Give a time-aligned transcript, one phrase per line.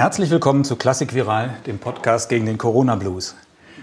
[0.00, 3.34] Herzlich willkommen zu Klassik Viral, dem Podcast gegen den Corona Blues.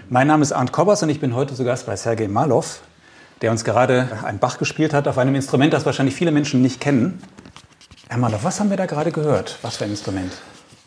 [0.08, 2.80] Mein Name ist Arndt Kobbers und ich bin heute zu Gast bei Sergei Malov,
[3.40, 6.80] der uns gerade ein Bach gespielt hat auf einem Instrument, das wahrscheinlich viele Menschen nicht
[6.80, 7.22] kennen.
[8.08, 9.58] Herr Malov, was haben wir da gerade gehört?
[9.62, 10.32] Was für ein Instrument?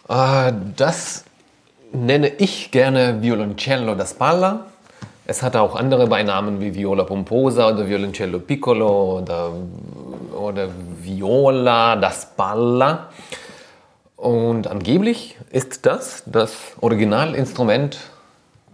[0.09, 1.23] Uh, das
[1.93, 4.65] nenne ich gerne Violoncello da Spalla.
[5.25, 9.53] Es hat auch andere Beinamen wie Viola Pomposa oder Violoncello Piccolo oder,
[10.37, 10.67] oder
[11.01, 13.07] Viola da Spalla.
[14.21, 17.97] Und angeblich ist das das Originalinstrument,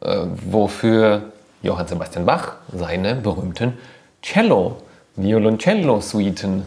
[0.02, 1.22] äh, wofür
[1.62, 3.78] Johann Sebastian Bach seine berühmten
[4.22, 4.76] Cello,
[5.16, 6.64] Violoncello-Suiten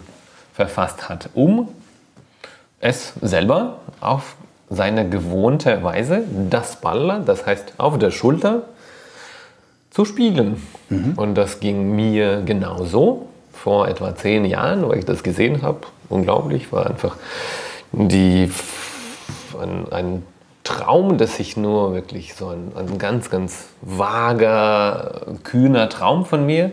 [0.54, 1.68] verfasst hat, um
[2.80, 4.36] es selber auf
[4.70, 8.62] seine gewohnte Weise, das Balla, das heißt auf der Schulter,
[9.90, 10.62] zu spielen.
[10.88, 11.12] Mhm.
[11.16, 15.80] Und das ging mir genauso vor etwa zehn Jahren, wo ich das gesehen habe.
[16.08, 17.18] Unglaublich, war einfach
[17.92, 18.50] die,
[19.60, 20.22] ein, ein
[20.64, 26.72] Traum, dass ich nur wirklich so ein, ein, ganz, ganz vager, kühner Traum von mir,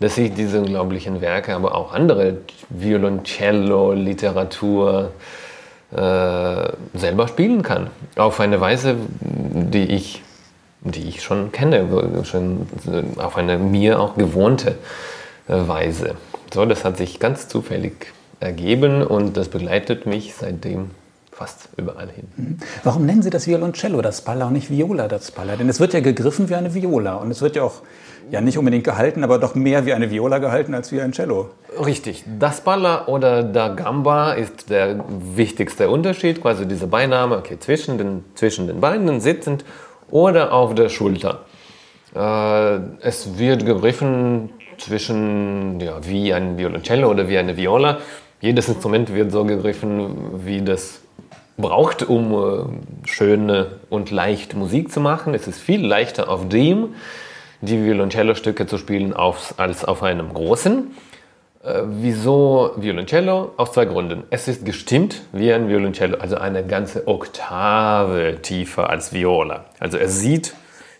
[0.00, 2.38] dass ich diese unglaublichen Werke, aber auch andere
[2.68, 5.12] Violoncello, Literatur
[5.90, 7.90] äh, selber spielen kann.
[8.16, 10.22] Auf eine Weise, die ich,
[10.80, 11.88] die ich schon kenne,
[12.24, 12.66] schon
[13.16, 14.76] auf eine mir auch gewohnte
[15.48, 16.16] äh, Weise.
[16.52, 18.12] So, das hat sich ganz zufällig
[18.44, 20.90] ergeben und das begleitet mich seitdem
[21.32, 22.28] fast überall hin.
[22.36, 22.58] Mhm.
[22.84, 25.56] Warum nennen Sie das Violoncello das Spalla und nicht Viola das Spalla?
[25.56, 27.82] Denn es wird ja gegriffen wie eine Viola und es wird ja auch
[28.30, 31.50] ja nicht unbedingt gehalten, aber doch mehr wie eine Viola gehalten als wie ein Cello.
[31.84, 32.24] Richtig.
[32.38, 38.24] Das Spalla oder da Gamba ist der wichtigste Unterschied, quasi dieser Beiname, okay, zwischen den,
[38.34, 39.64] zwischen den Beinen sitzend
[40.10, 41.40] oder auf der Schulter.
[42.14, 47.98] Äh, es wird gegriffen zwischen, ja, wie ein Violoncello oder wie eine Viola
[48.40, 51.00] jedes Instrument wird so gegriffen, wie das
[51.56, 55.34] braucht, um äh, schöne und leicht Musik zu machen.
[55.34, 56.94] Es ist viel leichter auf dem
[57.60, 60.94] die Violoncello-Stücke zu spielen als auf einem großen.
[61.62, 63.52] Äh, wieso Violoncello?
[63.56, 64.24] Aus zwei Gründen.
[64.30, 69.64] Es ist gestimmt wie ein Violoncello, also eine ganze Oktave tiefer als Viola.
[69.80, 70.54] Also es sieht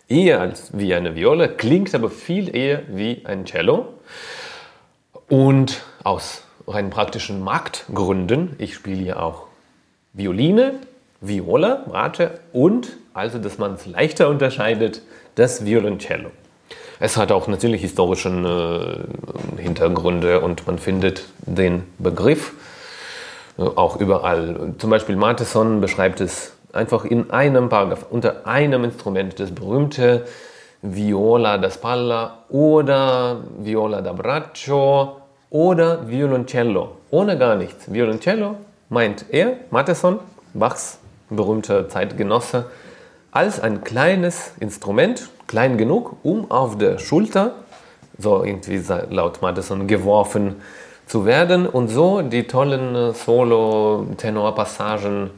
[0.07, 3.87] eher als wie eine Viola, klingt aber viel eher wie ein Cello.
[5.29, 8.55] Und aus rein praktischen Marktgründen.
[8.57, 9.43] Ich spiele ja auch
[10.13, 10.73] Violine,
[11.21, 15.01] Viola, Bratsche und, also dass man es leichter unterscheidet,
[15.35, 16.31] das Violoncello.
[16.99, 19.05] Es hat auch natürlich historische
[19.57, 22.53] äh, Hintergründe und man findet den Begriff
[23.57, 24.73] äh, auch überall.
[24.77, 30.25] Zum Beispiel Matheson beschreibt es einfach in einem Paragraph, unter einem Instrument, das berühmte
[30.81, 35.17] Viola da Spalla oder Viola da Braccio
[35.55, 36.97] oder Violoncello.
[37.11, 37.91] Ohne gar nichts.
[37.91, 38.57] Violoncello
[38.89, 40.19] meint er, Matheson,
[40.53, 40.99] Bachs
[41.29, 42.65] berühmter Zeitgenosse,
[43.31, 47.53] als ein kleines Instrument, klein genug, um auf der Schulter,
[48.17, 50.57] so irgendwie laut Matheson, geworfen
[51.05, 55.29] zu werden und so die tollen äh, Solo-Tenor-Passagen ähm,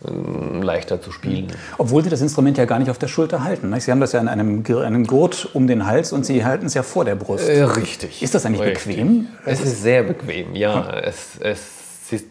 [0.00, 1.48] leichter zu spielen.
[1.78, 3.78] Obwohl Sie das Instrument ja gar nicht auf der Schulter halten.
[3.80, 6.74] Sie haben das ja in einem, einem Gurt um den Hals und Sie halten es
[6.74, 7.48] ja vor der Brust.
[7.48, 8.22] Äh, richtig.
[8.22, 8.96] Ist das eigentlich richtig.
[8.96, 9.28] bequem?
[9.44, 10.92] Es ist sehr bequem, ja.
[10.92, 10.98] Hm.
[11.02, 12.26] Es, es ist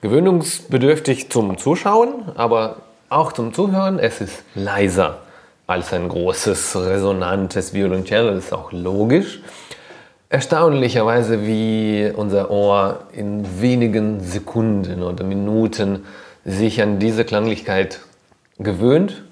[0.00, 2.76] gewöhnungsbedürftig zum Zuschauen, aber
[3.10, 3.98] auch zum Zuhören.
[3.98, 5.18] Es ist leiser
[5.66, 8.34] als ein großes, resonantes Violoncello.
[8.34, 9.40] Das ist auch logisch.
[10.28, 16.04] Erstaunlicherweise, wie unser Ohr in wenigen Sekunden oder Minuten
[16.44, 18.00] sich an diese Klanglichkeit
[18.58, 19.22] gewöhnt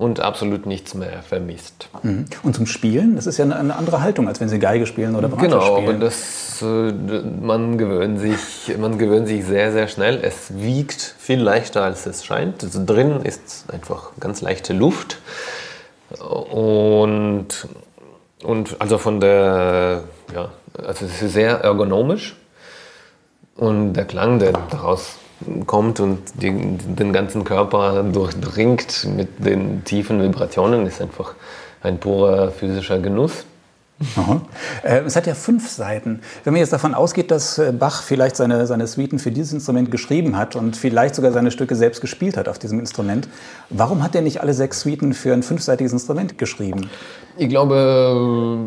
[0.00, 1.90] und absolut nichts mehr vermisst.
[2.02, 2.24] Mhm.
[2.42, 5.28] Und zum Spielen, das ist ja eine andere Haltung, als wenn Sie Geige spielen oder
[5.28, 5.86] Bratsche genau, spielen.
[5.86, 10.18] Genau, das, äh, man, gewöhnt sich, man gewöhnt sich sehr, sehr schnell.
[10.22, 12.64] Es wiegt viel leichter, als es scheint.
[12.64, 15.18] Also drin ist einfach ganz leichte Luft.
[16.18, 17.48] Und,
[18.42, 22.36] und also von der, ja, also es ist sehr ergonomisch.
[23.54, 25.16] Und der Klang, der daraus
[25.66, 31.34] kommt und die, den ganzen Körper durchdringt mit den tiefen Vibrationen, ist einfach
[31.82, 33.44] ein purer physischer Genuss.
[34.82, 36.20] Äh, es hat ja fünf Seiten.
[36.44, 39.90] Wenn man jetzt davon ausgeht, dass äh, Bach vielleicht seine, seine Suiten für dieses Instrument
[39.90, 43.28] geschrieben hat und vielleicht sogar seine Stücke selbst gespielt hat auf diesem Instrument,
[43.68, 46.88] warum hat er nicht alle sechs Suiten für ein fünfseitiges Instrument geschrieben?
[47.36, 48.58] Ich glaube,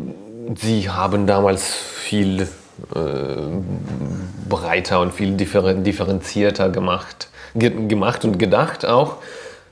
[0.56, 2.48] sie haben damals viel
[4.50, 9.18] breiter und viel differenzierter gemacht, ge gemacht und gedacht auch.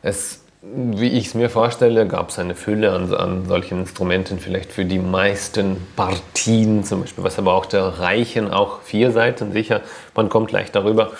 [0.01, 4.71] Es wie ich es mir vorstelle, gab es eine Fülle an, an, solchen Instrumenten, vielleicht
[4.71, 9.81] für die meisten Partien, zum Beispiel, was aber auch der Reichen, auch vier Seiten sicher,
[10.13, 11.11] man kommt leicht darüber.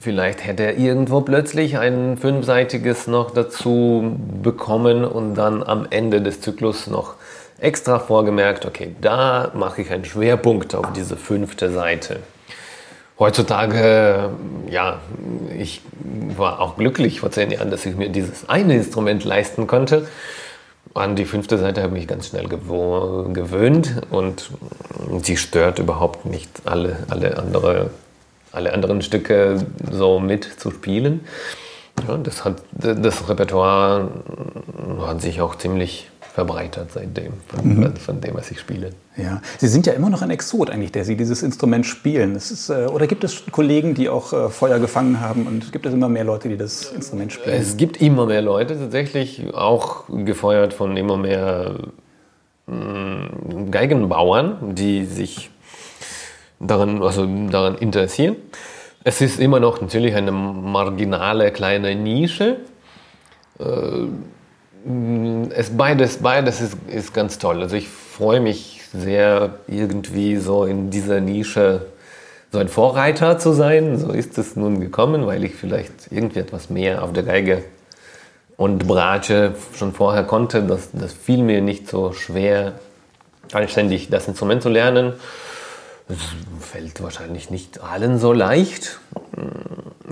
[0.00, 6.40] Vielleicht hätte er irgendwo plötzlich ein fünfseitiges noch dazu bekommen und dann am Ende des
[6.40, 7.16] Zyklus noch
[7.58, 12.20] extra vorgemerkt, okay, da mache ich einen Schwerpunkt auf diese fünfte Seite.
[13.18, 14.30] Heutzutage,
[14.70, 15.00] ja,
[15.58, 15.82] ich
[16.34, 20.08] war auch glücklich vor zehn Jahren, dass ich mir dieses eine Instrument leisten konnte.
[20.94, 24.50] An die fünfte Seite habe ich mich ganz schnell gewöhnt und
[25.22, 27.90] sie stört überhaupt nicht alle, alle, andere,
[28.52, 31.20] alle anderen Stücke so mitzuspielen.
[32.08, 34.08] Ja, das, hat, das Repertoire
[35.06, 37.96] hat sich auch ziemlich verbreitert seitdem, von, mhm.
[37.96, 38.90] von, dem, was ich spiele.
[39.16, 42.36] Ja, Sie sind ja immer noch ein Exot eigentlich, der Sie dieses Instrument spielen.
[42.36, 45.92] Ist, äh, oder gibt es Kollegen, die auch äh, Feuer gefangen haben und gibt es
[45.92, 47.56] immer mehr Leute, die das Instrument spielen?
[47.56, 51.74] Es gibt immer mehr Leute tatsächlich, auch gefeuert von immer mehr
[52.66, 55.50] mh, mm, Geigenbauern, die sich
[56.60, 58.36] daran, also daran interessieren.
[59.02, 62.58] Es ist immer noch natürlich eine marginale kleine Nische.
[63.58, 63.64] Äh,
[65.50, 67.60] es beides, beides ist, ist ganz toll.
[67.62, 71.86] Also ich freue mich sehr, irgendwie so in dieser Nische
[72.52, 73.98] so ein Vorreiter zu sein.
[73.98, 77.64] So ist es nun gekommen, weil ich vielleicht irgendwie etwas mehr auf der Geige
[78.56, 80.62] und Bratsche schon vorher konnte.
[80.62, 82.72] Das, das fiel mir nicht so schwer,
[83.52, 85.14] anständig das Instrument zu lernen.
[86.10, 89.00] Es fällt wahrscheinlich nicht allen so leicht.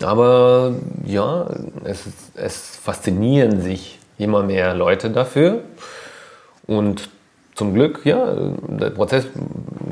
[0.00, 0.74] Aber
[1.04, 1.48] ja,
[1.84, 5.62] es, es faszinieren sich immer mehr Leute dafür.
[6.66, 7.08] Und
[7.54, 8.34] zum Glück, ja,
[8.68, 9.26] der Prozess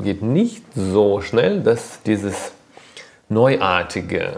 [0.03, 2.51] geht nicht so schnell, dass dieses
[3.29, 4.37] neuartige,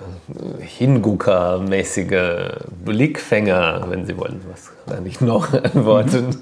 [0.59, 6.41] Hingucker-mäßige Blickfänger, wenn Sie wollen, was kann ich noch antworten,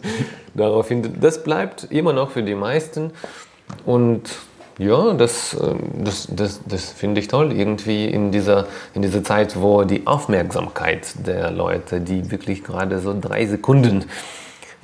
[0.54, 3.12] darauf hin, das bleibt immer noch für die meisten.
[3.86, 4.30] Und
[4.78, 5.58] ja, das,
[6.04, 11.26] das, das, das finde ich toll, irgendwie in dieser, in dieser Zeit, wo die Aufmerksamkeit
[11.26, 14.06] der Leute, die wirklich gerade so drei Sekunden,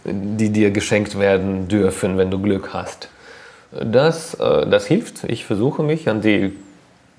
[0.03, 3.09] die dir geschenkt werden dürfen, wenn du Glück hast,
[3.71, 5.23] das, äh, das hilft.
[5.25, 6.53] Ich versuche mich an die,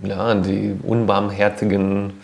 [0.03, 2.15] ja, an die unbarmherzigen,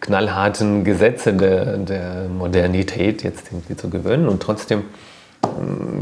[0.00, 4.84] knallharten Gesetze der, der Modernität jetzt irgendwie zu gewöhnen und trotzdem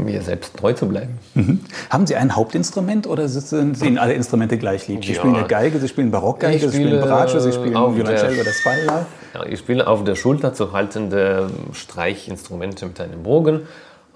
[0.03, 1.17] mir selbst treu zu bleiben.
[1.33, 1.59] Mhm.
[1.89, 5.03] Haben Sie ein Hauptinstrument oder sind Ihnen alle Instrumente gleich lieb?
[5.03, 5.19] Sie ja.
[5.19, 9.05] spielen eine Geige, Sie spielen Barockgeige, Sie spielen Bratsche, Sie spielen Violoncello oder Spalla?
[9.33, 13.61] Ja, ich spiele auf der Schulter zu haltende Streichinstrumente mit einem Bogen,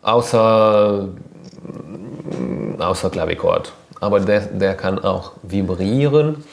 [0.02, 1.10] außer,
[2.80, 3.74] außer Klavichord.
[4.00, 6.44] Aber der, der kann auch vibrieren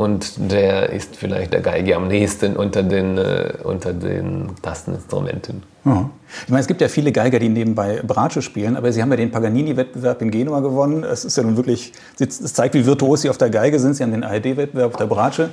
[0.00, 5.62] und der ist vielleicht der Geige am nächsten unter den, äh, unter den Tasteninstrumenten.
[5.84, 6.08] Ja.
[6.44, 9.16] Ich meine, es gibt ja viele Geiger, die nebenbei Bratsche spielen, aber Sie haben ja
[9.16, 11.04] den Paganini-Wettbewerb in Genua gewonnen.
[11.04, 13.94] Es ist ja nun wirklich, es zeigt, wie virtuos Sie auf der Geige sind.
[13.94, 15.50] Sie haben den ARD-Wettbewerb auf der Bratsche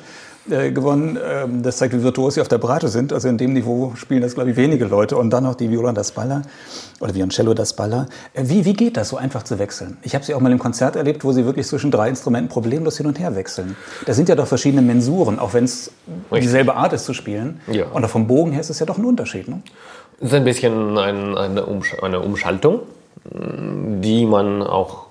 [0.51, 1.17] äh, gewonnen.
[1.23, 3.13] Ähm, das zeigt, wie virtuos Sie auf der Bratsche sind.
[3.13, 5.17] Also in dem Niveau spielen das, glaube ich, wenige Leute.
[5.17, 6.41] Und dann noch die Viola da Spalla
[6.99, 8.07] oder Violoncello da Spalla.
[8.33, 9.97] Äh, wie, wie geht das, so einfach zu wechseln?
[10.03, 12.97] Ich habe Sie auch mal im Konzert erlebt, wo Sie wirklich zwischen drei Instrumenten problemlos
[12.97, 13.75] hin und her wechseln.
[14.05, 15.91] Da sind ja doch verschiedene Mensuren, auch wenn es
[16.33, 17.59] dieselbe Art ist zu spielen.
[17.71, 17.85] Ja.
[17.87, 19.47] Und vom Bogen her ist es ja doch ein Unterschied.
[19.47, 19.61] Ne?
[20.19, 22.81] Das ist ein bisschen ein, eine, Umsch eine Umschaltung,
[23.23, 25.07] die man auch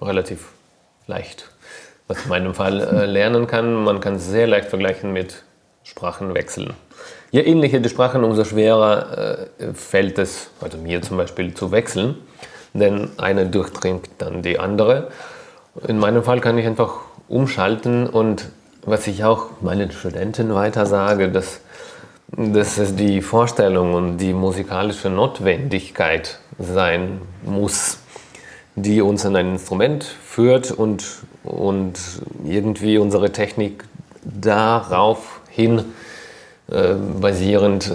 [0.00, 0.48] relativ
[1.06, 1.50] leicht,
[2.08, 3.84] was in meinem Fall äh, lernen kann.
[3.84, 5.44] Man kann es sehr leicht vergleichen mit
[5.84, 6.74] Sprachenwechseln.
[7.30, 12.16] Je ähnlicher die Sprachen, umso schwerer äh, fällt es, also mir zum Beispiel, zu wechseln,
[12.72, 15.08] denn eine durchdringt dann die andere.
[15.86, 16.94] In meinem Fall kann ich einfach
[17.28, 18.48] umschalten und
[18.84, 21.60] was ich auch meinen Studenten weiter sage, dass
[22.36, 28.00] dass es die Vorstellung und die musikalische Notwendigkeit sein muss,
[28.82, 31.04] die uns in ein Instrument führt und,
[31.44, 31.98] und
[32.44, 33.84] irgendwie unsere Technik
[34.24, 35.84] darauf hin
[36.70, 37.90] äh, basierend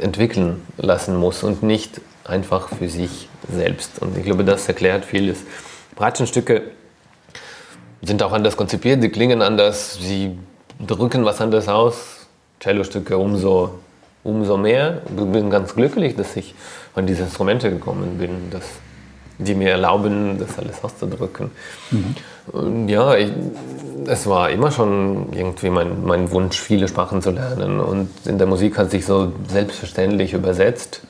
[0.00, 4.00] entwickeln lassen muss und nicht einfach für sich selbst.
[4.00, 5.38] Und ich glaube, das erklärt vieles.
[5.96, 6.62] Bratschenstücke
[8.02, 10.38] sind auch anders konzipiert, sie klingen anders, sie
[10.86, 12.26] drücken was anderes aus.
[12.62, 13.78] Cellostücke umso,
[14.22, 15.02] umso mehr.
[15.06, 16.54] Ich bin ganz glücklich, dass ich
[16.94, 18.64] an diese Instrumente gekommen bin, dass
[19.40, 21.50] die mir erlauben, das alles auszudrücken.
[21.90, 22.88] Mhm.
[22.88, 23.30] Ja, ich,
[24.06, 27.80] es war immer schon irgendwie mein, mein Wunsch, viele Sprachen zu lernen.
[27.80, 31.02] Und in der Musik hat sich so selbstverständlich übersetzt.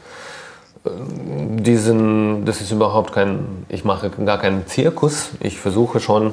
[0.84, 5.30] Diesen, das ist überhaupt kein, ich mache gar keinen Zirkus.
[5.40, 6.32] Ich versuche schon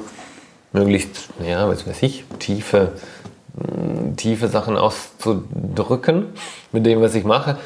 [0.72, 2.92] möglichst, ja, was weiß ich, tiefe,
[4.16, 6.26] tiefe Sachen auszudrücken
[6.72, 7.58] mit dem, was ich mache.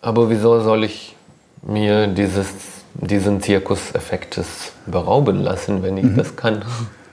[0.00, 1.14] Aber wieso soll ich
[1.62, 6.16] mir dieses diesen Zirkuseffektes berauben lassen, wenn ich mhm.
[6.16, 6.64] das kann.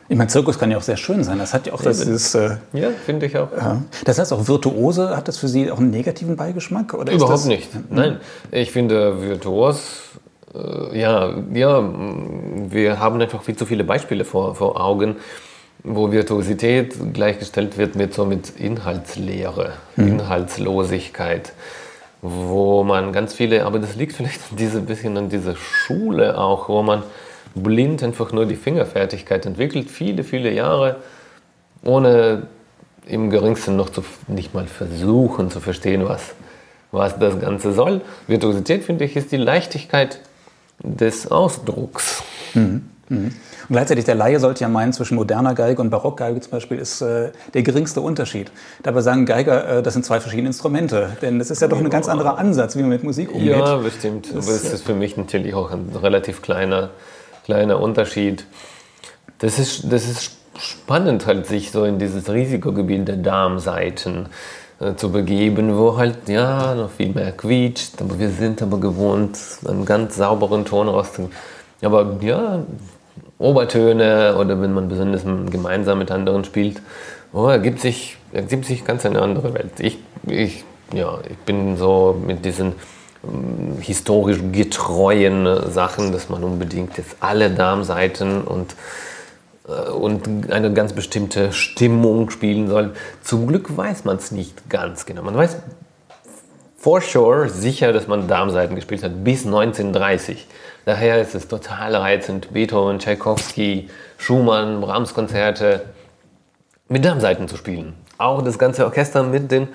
[0.09, 1.37] Ich meine, Zirkus kann ja auch sehr schön sein.
[1.37, 3.51] Das hat ja auch das ist, äh, Ja, finde ich auch.
[3.51, 3.81] Ja.
[4.05, 6.93] Das heißt auch Virtuose, hat das für Sie auch einen negativen Beigeschmack?
[6.93, 7.73] Oder Überhaupt nicht.
[7.75, 7.83] Mhm.
[7.89, 8.17] Nein,
[8.51, 9.81] ich finde Virtuos,
[10.55, 11.83] äh, ja, ja,
[12.69, 15.17] wir haben einfach viel zu viele Beispiele vor, vor Augen,
[15.83, 20.07] wo Virtuosität gleichgestellt wird mit so mit Inhaltslehre, mhm.
[20.07, 21.51] Inhaltslosigkeit
[22.21, 26.69] wo man ganz viele, aber das liegt vielleicht ein diese, bisschen an dieser Schule auch,
[26.69, 27.03] wo man
[27.55, 30.97] blind einfach nur die Fingerfertigkeit entwickelt, viele, viele Jahre,
[31.83, 32.47] ohne
[33.05, 36.35] im geringsten noch zu, nicht mal versuchen zu verstehen, was,
[36.91, 38.01] was das Ganze soll.
[38.27, 40.19] Virtuosität, finde ich, ist die Leichtigkeit
[40.79, 42.23] des Ausdrucks.
[42.53, 42.89] Mhm.
[43.09, 43.25] Mhm.
[43.27, 43.33] Und
[43.69, 47.31] gleichzeitig der Laie sollte ja meinen, zwischen moderner Geige und Barockgeige zum Beispiel ist äh,
[47.53, 48.51] der geringste Unterschied.
[48.83, 51.09] Dabei sagen Geiger, äh, das sind zwei verschiedene Instrumente.
[51.21, 53.49] Denn es ist ja doch ein ganz anderer Ansatz, wie man mit Musik umgeht.
[53.49, 54.27] Ja, bestimmt.
[54.33, 56.89] Das, Aber es ist für mich natürlich auch ein relativ kleiner,
[57.45, 58.45] kleiner Unterschied.
[59.39, 64.27] Das ist, das ist spannend, halt sich so in dieses Risikogebiet der Darmseiten
[64.79, 69.37] äh, zu begeben, wo halt ja noch viel mehr quietscht, aber wir sind aber gewohnt,
[69.67, 71.35] einen ganz sauberen Ton rauszugeben.
[71.81, 72.63] Aber ja,
[73.39, 76.81] Obertöne oder wenn man besonders gemeinsam mit anderen spielt,
[77.33, 79.79] oh, ergibt, sich, ergibt sich ganz eine andere Welt.
[79.79, 80.63] Ich, ich,
[80.93, 82.73] ja, ich bin so mit diesen
[83.23, 88.75] ähm, historisch getreuen Sachen, dass man unbedingt jetzt alle Darmseiten und,
[89.67, 92.93] äh, und eine ganz bestimmte Stimmung spielen soll.
[93.21, 95.21] Zum Glück weiß man es nicht ganz genau.
[95.21, 95.57] Man weiß
[96.87, 100.47] for sure sicher, dass man Darmseiten gespielt hat bis 1930.
[100.85, 105.81] Daher ist es total reizend, Beethoven, Tchaikovsky, Schumann, Brahms-Konzerte
[106.87, 107.93] mit Darmseiten zu spielen.
[108.17, 109.67] Auch das ganze Orchester mit den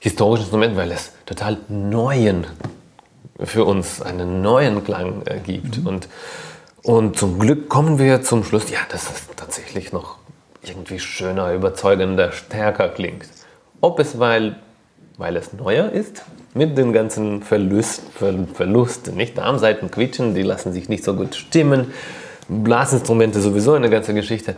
[0.00, 2.44] historischen Instrumenten, weil es total neuen,
[3.38, 5.78] für uns einen neuen Klang äh, gibt.
[5.78, 5.86] Mhm.
[5.86, 6.08] Und,
[6.82, 10.16] und zum Glück kommen wir zum Schluss, ja, dass es tatsächlich noch
[10.64, 13.28] irgendwie schöner, überzeugender, stärker klingt.
[13.80, 14.56] Ob es, weil,
[15.18, 16.22] weil es neuer ist
[16.54, 19.16] mit den ganzen Verlust, Ver, Verlusten.
[19.16, 19.36] Nicht?
[19.36, 21.92] Darmseiten quietschen, die lassen sich nicht so gut stimmen.
[22.48, 24.54] Blasinstrumente sowieso eine ganze Geschichte.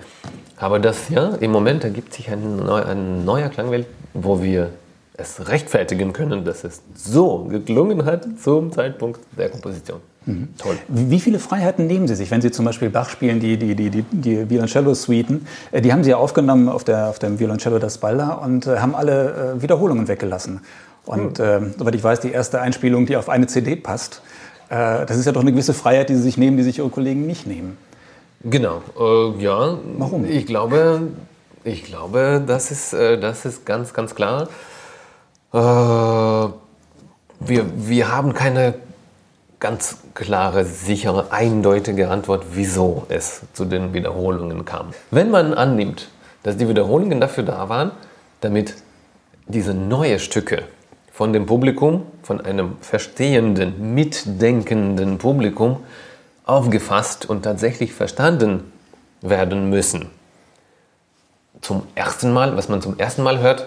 [0.57, 4.71] Aber das, ja, im Moment ergibt sich ein, neu, ein neuer Klangwelt, wo wir
[5.15, 10.01] es rechtfertigen können, dass es so geklungen hat zum Zeitpunkt der Komposition.
[10.27, 10.49] Mhm.
[10.59, 10.77] Toll.
[10.89, 13.91] Wie viele Freiheiten nehmen Sie sich, wenn Sie zum Beispiel Bach spielen, die, die, die,
[13.91, 15.47] die, die Violoncello-Suiten?
[15.73, 18.79] Äh, die haben Sie ja aufgenommen auf, der, auf dem Violoncello da Spalla und äh,
[18.79, 20.61] haben alle äh, Wiederholungen weggelassen.
[21.07, 24.21] Und äh, soweit ich weiß, die erste Einspielung, die auf eine CD passt,
[24.69, 26.91] äh, das ist ja doch eine gewisse Freiheit, die Sie sich nehmen, die sich Ihre
[26.91, 27.79] Kollegen nicht nehmen.
[28.45, 29.79] Genau, äh, ja.
[29.97, 30.27] Warum?
[30.27, 31.09] Ich glaube,
[31.65, 34.49] ich glaube, das ist, das ist ganz, ganz klar.
[35.53, 36.53] Wir,
[37.39, 38.75] wir haben keine
[39.61, 44.89] ganz klare, sichere, eindeutige Antwort, wieso es zu den Wiederholungen kam.
[45.11, 46.09] Wenn man annimmt,
[46.43, 47.93] dass die Wiederholungen dafür da waren,
[48.41, 48.75] damit
[49.47, 50.65] diese neuen Stücke
[51.13, 55.85] von dem Publikum, von einem verstehenden, mitdenkenden Publikum
[56.47, 58.73] aufgefasst und tatsächlich verstanden
[59.21, 60.11] werden müssen.
[61.61, 63.67] Zum ersten Mal, was man zum ersten Mal hört,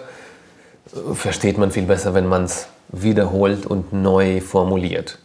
[1.12, 5.18] versteht man viel besser, wenn man es wiederholt und neu formuliert.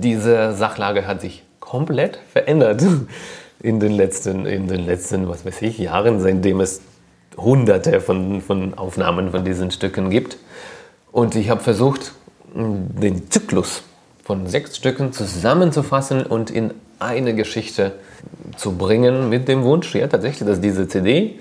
[0.00, 2.82] Diese Sachlage hat sich komplett verändert
[3.60, 6.80] in den letzten, in den letzten was weiß ich, Jahren, seitdem es
[7.36, 10.36] hunderte von, von Aufnahmen von diesen Stücken gibt.
[11.12, 12.12] Und ich habe versucht,
[12.54, 13.82] den Zyklus
[14.22, 17.92] von sechs Stücken zusammenzufassen und in eine Geschichte
[18.56, 21.38] zu bringen mit dem Wunsch, ja tatsächlich, dass diese CD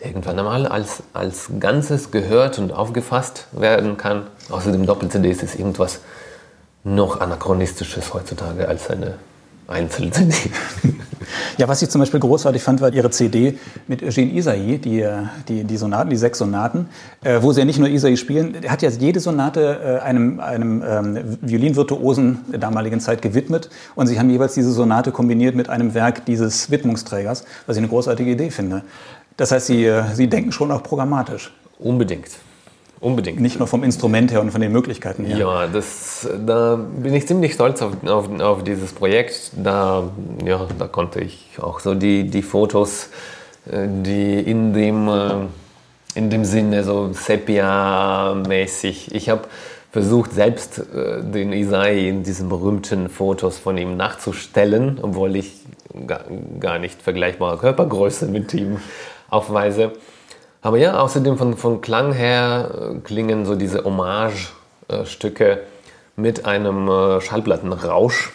[0.00, 4.26] irgendwann einmal als, als Ganzes gehört und aufgefasst werden kann.
[4.50, 6.00] Außerdem Doppel-CD ist irgendwas
[6.84, 9.14] noch anachronistisches heutzutage als eine
[9.66, 10.34] Einzel-CD.
[11.56, 15.06] Ja, was ich zum Beispiel großartig fand, war Ihre CD mit Eugene Isai, die,
[15.48, 16.88] die, die Sonaten, die sechs Sonaten,
[17.22, 20.40] äh, wo Sie ja nicht nur Isai spielen, er hat ja jede Sonate äh, einem,
[20.40, 25.68] einem ähm, Violinvirtuosen der damaligen Zeit gewidmet und Sie haben jeweils diese Sonate kombiniert mit
[25.68, 28.82] einem Werk dieses Widmungsträgers, was ich eine großartige Idee finde.
[29.36, 31.52] Das heißt, Sie, äh, Sie denken schon auch programmatisch.
[31.78, 32.28] Unbedingt.
[33.04, 33.38] Unbedingt.
[33.38, 35.36] Nicht nur vom Instrument her und von den Möglichkeiten her.
[35.36, 39.50] Ja, das, da bin ich ziemlich stolz auf, auf, auf dieses Projekt.
[39.62, 40.04] Da,
[40.42, 43.10] ja, da konnte ich auch so die, die Fotos,
[43.70, 45.32] äh, die in dem, äh,
[46.14, 49.14] in dem Sinne so Sepia-mäßig.
[49.14, 49.42] Ich habe
[49.92, 55.60] versucht, selbst äh, den Isai in diesen berühmten Fotos von ihm nachzustellen, obwohl ich
[56.58, 58.78] gar nicht vergleichbare Körpergröße mit ihm
[59.28, 59.92] aufweise.
[60.64, 65.60] Aber ja, außerdem von, von Klang her äh, klingen so diese Hommage-Stücke
[66.16, 68.32] mit einem äh, Schallplattenrausch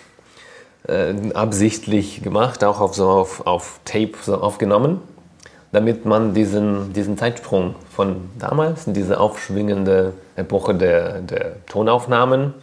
[0.88, 5.02] äh, absichtlich gemacht, auch auf, so auf, auf Tape so aufgenommen,
[5.72, 12.54] damit man diesen, diesen Zeitsprung von damals, diese aufschwingende Epoche der, der Tonaufnahmen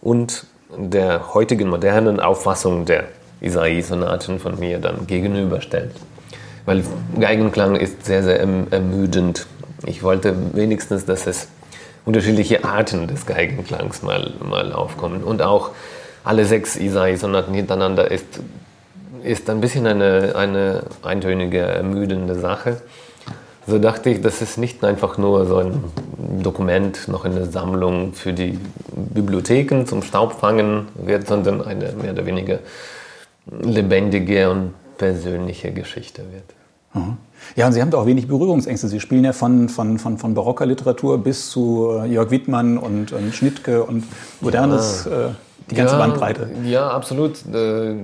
[0.00, 0.44] und
[0.76, 3.04] der heutigen modernen Auffassung der
[3.40, 5.92] Isai-Sonaten von mir dann gegenüberstellt
[6.66, 6.82] weil
[7.18, 9.46] Geigenklang ist sehr, sehr erm-, ermüdend.
[9.86, 11.48] Ich wollte wenigstens, dass es
[12.04, 15.22] unterschiedliche Arten des Geigenklangs mal, mal aufkommen.
[15.22, 15.70] Und auch
[16.22, 18.40] alle sechs Isai-Sonaten hintereinander ist,
[19.22, 22.80] ist ein bisschen eine, eine eintönige, ermüdende Sache.
[23.66, 25.84] So dachte ich, das ist nicht einfach nur so ein
[26.42, 28.58] Dokument, noch eine Sammlung für die
[28.94, 32.58] Bibliotheken zum Staubfangen wird, sondern eine mehr oder weniger
[33.46, 36.54] lebendige und persönliche Geschichte wird.
[36.94, 37.16] Mhm.
[37.56, 38.88] Ja, und Sie haben da auch wenig Berührungsängste.
[38.88, 43.12] Sie spielen ja von, von, von, von barocker Literatur bis zu äh, Jörg Wittmann und,
[43.12, 44.04] und Schnittke und
[44.40, 45.28] modernes, ja.
[45.28, 45.30] äh,
[45.70, 46.50] die ganze ja, Bandbreite.
[46.64, 47.44] Ja, absolut.
[47.52, 47.96] Äh,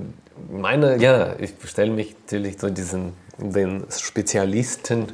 [0.51, 5.07] meine, ja, ich stelle mich natürlich so diesen, den Spezialisten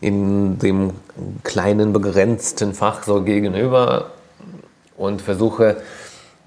[0.00, 0.90] in dem
[1.44, 4.10] kleinen, begrenzten Fach so gegenüber
[4.96, 5.76] und versuche,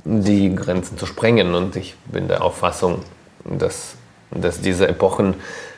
[0.04, 1.56] die Grenzen zu sprengen.
[1.56, 3.00] Und ich bin der Auffassung,
[3.46, 3.96] dass
[4.32, 5.36] dass diese Epochen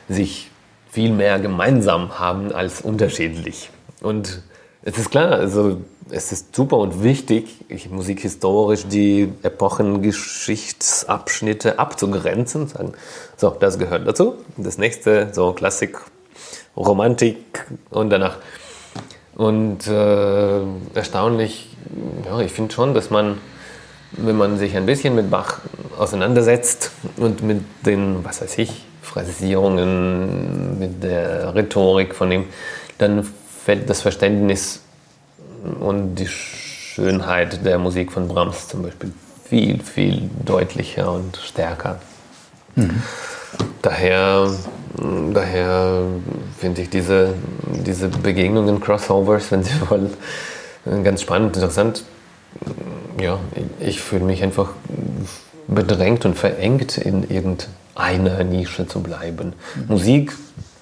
[0.08, 0.50] sich
[0.90, 3.68] viel mehr gemeinsam haben als unterschiedlich.
[4.00, 4.42] Und
[4.82, 12.94] es ist klar, also es ist super und wichtig, musikhistorisch die Epochengeschichtsabschnitte abzugrenzen, sagen,
[13.36, 14.36] so, das gehört dazu.
[14.56, 15.98] Das nächste, so Klassik,
[16.76, 18.38] Romantik und danach.
[19.34, 20.60] Und äh,
[20.94, 21.76] erstaunlich,
[22.24, 23.36] ja, ich finde schon, dass man
[24.12, 25.60] wenn man sich ein bisschen mit Bach
[25.98, 32.44] auseinandersetzt und mit den, was weiß ich, Phrasierungen, mit der Rhetorik von ihm,
[32.98, 33.26] dann
[33.64, 34.82] fällt das Verständnis
[35.80, 39.12] und die Schönheit der Musik von Brahms zum Beispiel
[39.44, 42.00] viel, viel deutlicher und stärker.
[42.76, 43.02] Mhm.
[43.82, 44.50] Daher,
[45.32, 46.02] daher
[46.58, 47.34] finde ich diese,
[47.86, 50.12] diese Begegnungen, Crossovers, wenn Sie wollen,
[51.02, 52.04] ganz spannend, interessant
[53.20, 53.38] ja,
[53.80, 54.70] ich fühle mich einfach
[55.66, 59.52] bedrängt und verengt, in irgendeiner Nische zu bleiben.
[59.74, 59.84] Mhm.
[59.88, 60.32] Musik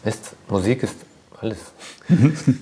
[0.04, 0.96] ist, Musik ist
[1.40, 1.58] alles.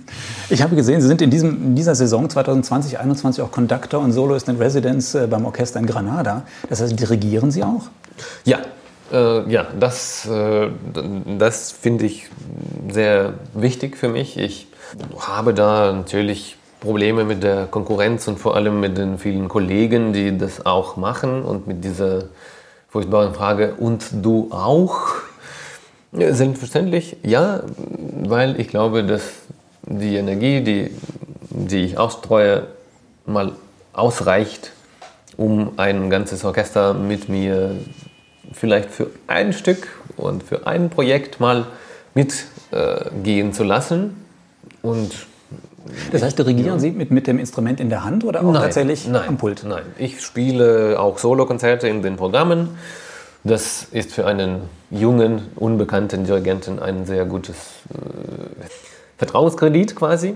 [0.51, 4.49] Ich habe gesehen, Sie sind in, diesem, in dieser Saison 2020-2021 auch Conductor und Soloist
[4.49, 6.43] in Residence äh, beim Orchester in Granada.
[6.69, 7.89] Das heißt, dirigieren Sie auch?
[8.45, 8.61] Ja,
[9.11, 10.69] äh, ja, das, äh,
[11.39, 12.29] das finde ich
[12.91, 14.37] sehr wichtig für mich.
[14.37, 14.69] Ich
[15.19, 20.37] habe da natürlich Probleme mit der Konkurrenz und vor allem mit den vielen Kollegen, die
[20.37, 22.25] das auch machen und mit dieser
[22.89, 25.01] furchtbaren Frage, und du auch?
[26.13, 27.63] Selbstverständlich ja,
[28.23, 29.23] weil ich glaube, dass
[29.83, 30.91] die Energie, die,
[31.49, 32.67] die ich ausstreue,
[33.25, 33.53] mal
[33.95, 34.73] ausreicht,
[35.39, 37.77] um ein ganzes Orchester mit mir
[38.53, 41.67] vielleicht für ein Stück und für ein Projekt mal
[42.15, 44.23] mitgehen äh, zu lassen.
[44.83, 45.27] Und
[46.13, 49.07] das heißt, dirigieren Sie mit, mit dem Instrument in der Hand oder auch nein, tatsächlich
[49.07, 49.65] nein, am Pult?
[49.65, 52.71] Nein, ich spiele auch Solokonzerte in den Programmen.
[53.45, 57.57] Das ist für einen jungen, unbekannten Dirigenten ein sehr gutes
[57.91, 58.65] äh,
[59.19, 60.35] Vertrauenskredit quasi,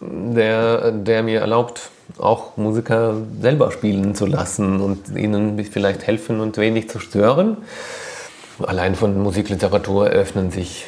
[0.00, 6.56] der, der mir erlaubt, auch Musiker selber spielen zu lassen und ihnen vielleicht helfen und
[6.56, 7.56] wenig zu stören.
[8.60, 10.86] Allein von Musikliteratur öffnen sich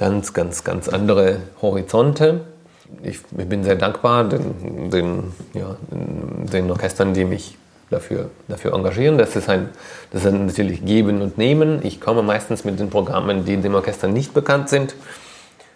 [0.00, 2.40] ganz, ganz, ganz andere Horizonte.
[3.02, 7.58] Ich, ich bin sehr dankbar den, den, ja, den Orchestern, die mich
[7.90, 9.18] dafür, dafür engagieren.
[9.18, 9.68] Das ist, ein,
[10.10, 11.84] das ist natürlich Geben und Nehmen.
[11.84, 14.94] Ich komme meistens mit den Programmen, die dem Orchester nicht bekannt sind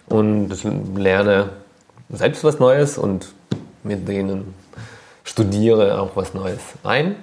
[0.06, 0.50] und
[0.96, 1.50] lerne
[2.08, 3.26] selbst was Neues und
[3.82, 4.54] mit denen
[5.22, 7.16] studiere auch was Neues ein.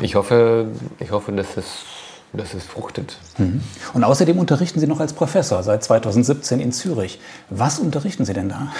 [0.00, 0.66] Ich hoffe,
[0.98, 1.84] ich hoffe dass es
[2.32, 3.16] dass es fruchtet.
[3.38, 3.60] Mhm.
[3.92, 7.20] Und außerdem unterrichten Sie noch als Professor seit 2017 in Zürich.
[7.50, 8.72] Was unterrichten Sie denn da?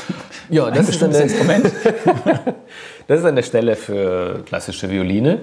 [0.49, 1.67] Ja, das ist ein Instrument.
[3.07, 5.41] das ist eine Stelle für klassische Violine.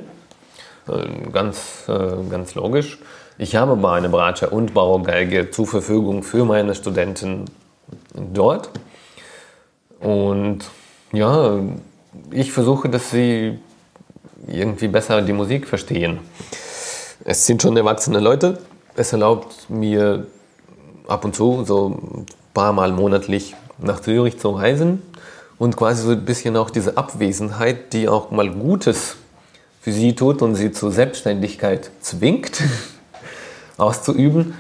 [0.87, 2.97] Äh, ganz, äh, ganz logisch.
[3.37, 7.45] Ich habe aber eine Bratsche und Barockgeige zur Verfügung für meine Studenten
[8.13, 8.71] dort.
[9.99, 10.59] Und
[11.11, 11.59] ja,
[12.31, 13.59] ich versuche, dass sie
[14.47, 16.19] irgendwie besser die Musik verstehen.
[17.25, 18.59] Es sind schon erwachsene Leute.
[18.95, 20.27] Es erlaubt mir
[21.07, 25.01] ab und zu, so ein paar Mal monatlich, nach Zürich zu reisen
[25.57, 29.17] und quasi so ein bisschen auch diese Abwesenheit, die auch mal Gutes
[29.81, 32.61] für sie tut und sie zur Selbstständigkeit zwingt,
[33.77, 34.53] auszuüben.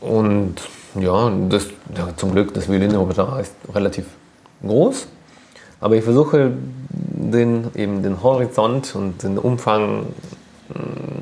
[0.00, 0.54] Und
[0.98, 4.06] ja, das, ja, zum Glück, das Violinrepertoire ist relativ
[4.62, 5.06] groß.
[5.80, 6.52] Aber ich versuche
[6.88, 10.06] den, eben den Horizont und den Umfang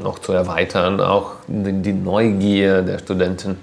[0.02, 3.58] noch zu erweitern, auch die Neugier der Studenten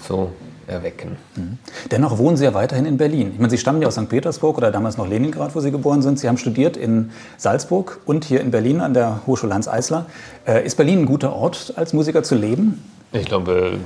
[0.00, 0.30] zu
[0.66, 1.16] erwecken.
[1.36, 1.58] Mhm.
[1.90, 3.30] Dennoch wohnen Sie ja weiterhin in Berlin.
[3.32, 4.08] Ich meine, Sie stammen ja aus St.
[4.08, 6.18] Petersburg oder damals noch Leningrad, wo Sie geboren sind.
[6.18, 10.06] Sie haben studiert in Salzburg und hier in Berlin an der Hochschule Hans-Eisler.
[10.46, 12.82] Äh, ist Berlin ein guter Ort, als Musiker zu leben?
[13.12, 13.78] Ich glaube,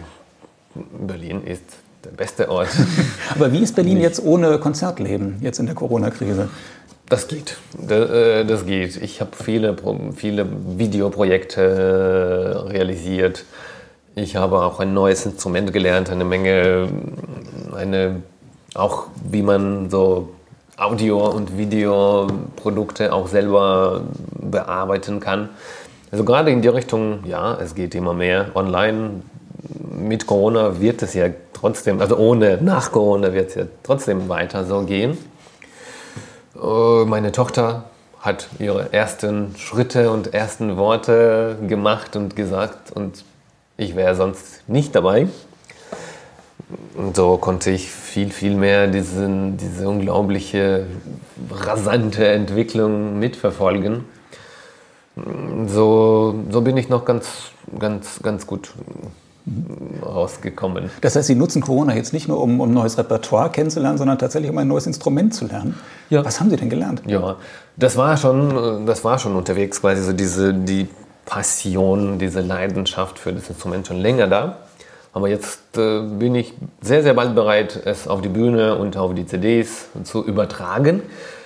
[0.74, 1.64] Berlin ist
[2.04, 2.68] der beste Ort.
[3.34, 6.48] Aber wie ist Berlin jetzt ohne Konzertleben, jetzt in der Corona-Krise?
[7.10, 7.56] Das geht.
[7.88, 8.96] Äh, das geht.
[9.02, 9.76] Ich habe viele,
[10.14, 10.46] viele
[10.78, 13.44] Videoprojekte realisiert.
[14.14, 16.88] Ich habe auch ein neues Instrument gelernt, eine Menge,
[17.76, 18.22] eine,
[18.74, 20.30] auch wie man so
[20.76, 24.02] Audio- und Videoprodukte auch selber
[24.40, 25.48] bearbeiten kann.
[26.12, 29.22] Also gerade in die Richtung, ja, es geht immer mehr online.
[29.98, 34.64] Mit Corona wird es ja trotzdem, also ohne, nach Corona wird es ja trotzdem weiter
[34.64, 35.18] so gehen.
[36.62, 37.84] Äh, meine Tochter
[38.20, 43.24] hat ihre ersten Schritte und ersten Worte gemacht und gesagt und
[43.76, 45.28] ich wäre sonst nicht dabei.
[46.94, 50.86] Und so konnte ich viel, viel mehr diesen, diese unglaubliche,
[51.50, 54.04] rasante Entwicklung mitverfolgen.
[55.66, 58.72] So, so bin ich noch ganz, ganz, ganz gut
[60.04, 60.90] rausgekommen.
[61.00, 64.50] Das heißt, Sie nutzen Corona jetzt nicht nur, um, um neues Repertoire kennenzulernen, sondern tatsächlich,
[64.50, 65.78] um ein neues Instrument zu lernen.
[66.10, 66.24] Ja.
[66.24, 67.02] Was haben Sie denn gelernt?
[67.06, 67.36] Ja,
[67.76, 70.88] das war schon, das war schon unterwegs, quasi so diese, die
[71.24, 74.58] Passion, diese Leidenschaft für das Instrument schon länger da.
[75.12, 79.14] Aber jetzt äh, bin ich sehr, sehr bald bereit, es auf die Bühne und auf
[79.14, 81.02] die CDs zu übertragen.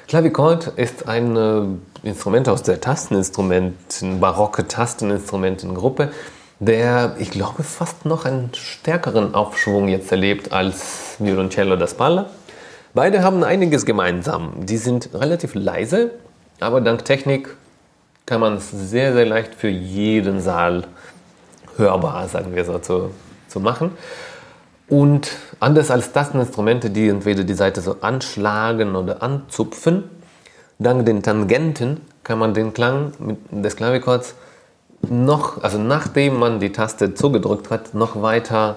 [0.06, 6.10] Clavichord ist ein äh, Instrument aus der Tasteninstrumenten, barocke Tasteninstrumentengruppe,
[6.60, 12.30] der, ich glaube, fast noch einen stärkeren Aufschwung jetzt erlebt als Violoncello da Spalla.
[12.94, 14.52] Beide haben einiges gemeinsam.
[14.64, 16.12] Die sind relativ leise,
[16.60, 17.56] aber dank Technik
[18.26, 20.84] kann man es sehr, sehr leicht für jeden Saal
[21.76, 23.10] hörbar, sagen wir so, zu,
[23.48, 23.90] zu machen.
[24.88, 30.04] Und anders als Tasteninstrumente, die entweder die Seite so anschlagen oder anzupfen,
[30.78, 33.12] dank den Tangenten kann man den Klang
[33.50, 34.34] des Klavichords
[35.10, 38.76] noch, also nachdem man die Taste zugedrückt hat, noch weiter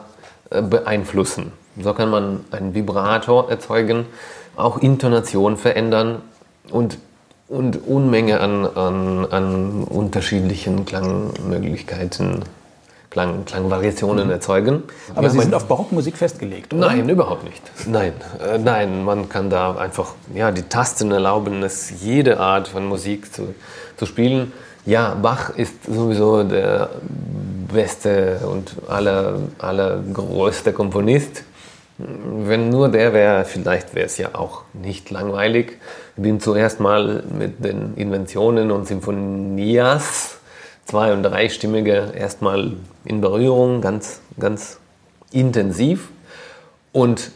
[0.49, 1.51] äh, beeinflussen.
[1.81, 4.05] So kann man einen Vibrator erzeugen,
[4.55, 6.21] auch Intonation verändern
[6.71, 6.97] und,
[7.47, 12.43] und Unmenge an, an, an unterschiedlichen Klangmöglichkeiten
[13.09, 14.31] Klang, Klangvariationen mhm.
[14.31, 14.83] erzeugen.
[15.15, 16.87] Aber Sie sind auf Barockmusik festgelegt, oder?
[16.87, 17.61] Nein, überhaupt nicht.
[17.87, 18.13] Nein,
[18.45, 23.33] äh, nein, man kann da einfach, ja, die Tasten erlauben es, jede Art von Musik
[23.33, 23.55] zu,
[23.95, 24.51] zu spielen.
[24.87, 26.89] Ja, Bach ist sowieso der
[27.69, 31.43] beste und aller, allergrößte Komponist.
[31.97, 35.73] Wenn nur der wäre, vielleicht wäre es ja auch nicht langweilig.
[36.15, 40.37] Ich bin zuerst mal mit den Inventionen und Sinfonias,
[40.85, 42.71] zwei- und dreistimmige, erstmal
[43.03, 44.79] in Berührung, ganz, ganz
[45.33, 46.07] intensiv.
[46.93, 47.31] Und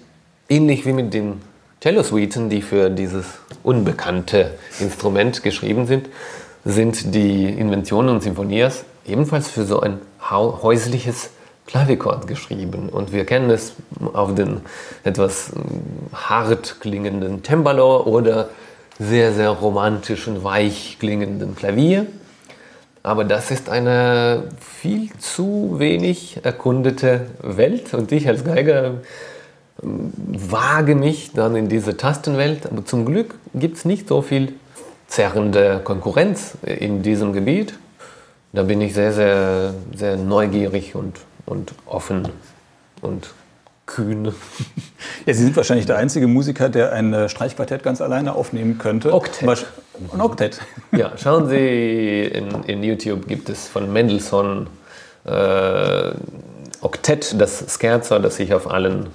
[0.47, 1.41] ähnlich wie mit den
[1.81, 3.25] Cello-Suiten, die für dieses
[3.61, 6.07] unbekannte Instrument geschrieben sind,
[6.65, 11.31] sind die Inventionen und Sinfonias ebenfalls für so ein häusliches
[11.65, 12.89] Klavichord geschrieben.
[12.89, 13.73] Und wir kennen es
[14.13, 14.61] auf den
[15.03, 15.61] etwas hm,
[16.13, 18.49] hart klingenden Cembalo oder
[18.99, 22.07] sehr, sehr romantischen, weich klingenden Klavier.
[23.03, 28.95] Aber das ist eine viel zu wenig erkundete Welt und ich als Geiger
[29.81, 30.11] hm,
[30.51, 32.65] wage mich dann in diese Tastenwelt.
[32.65, 34.53] Aber zum Glück gibt es nicht so viel
[35.11, 37.73] zerrende Konkurrenz in diesem Gebiet.
[38.53, 42.29] Da bin ich sehr, sehr, sehr neugierig und, und offen
[43.01, 43.33] und
[43.85, 44.33] kühn.
[45.25, 49.13] Ja, Sie sind wahrscheinlich der einzige Musiker, der ein äh, Streichquartett ganz alleine aufnehmen könnte.
[49.13, 49.67] Oktett.
[50.13, 50.61] Ein Oktett.
[50.91, 54.67] Ja, schauen Sie, in, in YouTube gibt es von Mendelssohn
[55.25, 56.11] äh,
[56.81, 59.07] Oktett, das Scherzo, das sich auf allen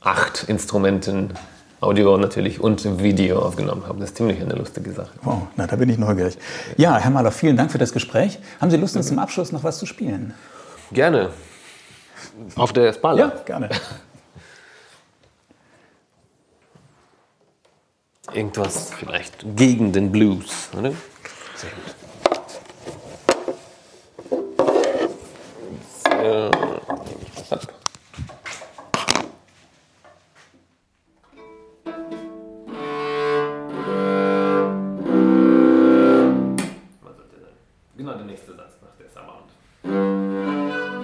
[0.00, 1.32] acht Instrumenten
[1.80, 4.00] Audio natürlich und Video aufgenommen haben.
[4.00, 5.10] Das ist ziemlich eine lustige Sache.
[5.22, 6.36] Wow, na, da bin ich neugierig.
[6.76, 8.40] Ja, Herr Mahler, vielen Dank für das Gespräch.
[8.60, 10.34] Haben Sie Lust, uns zum Abschluss noch was zu spielen?
[10.90, 11.30] Gerne.
[12.56, 13.18] Auf der Spala.
[13.18, 13.68] Ja, gerne.
[18.32, 20.92] Irgendwas vielleicht gegen den Blues, oder?
[21.54, 21.94] Sehr gut.
[26.04, 26.67] So,